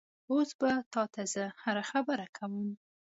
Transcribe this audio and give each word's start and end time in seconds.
اوس 0.31 0.49
به 0.59 0.71
تا 0.93 1.03
ته 1.13 1.21
زه 1.33 1.43
هره 1.63 1.83
خبره 1.91 2.25
کومه؟ 2.35 2.65